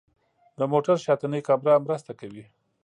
د 0.57 0.59
موټر 0.71 0.95
شاتنۍ 1.05 1.41
کامره 1.47 1.83
مرسته 1.85 2.11
کوي. 2.19 2.43